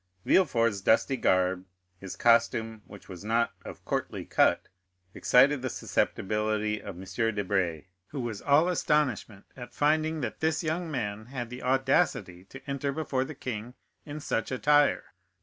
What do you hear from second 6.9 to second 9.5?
M. de Brezé, who was all astonishment